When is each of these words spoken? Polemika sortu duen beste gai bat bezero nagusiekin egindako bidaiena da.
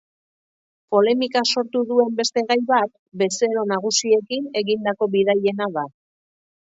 Polemika 0.93 1.41
sortu 1.55 1.81
duen 1.91 2.15
beste 2.21 2.43
gai 2.51 2.57
bat 2.71 2.91
bezero 3.23 3.65
nagusiekin 3.73 4.49
egindako 4.63 5.09
bidaiena 5.17 5.69
da. 5.77 5.85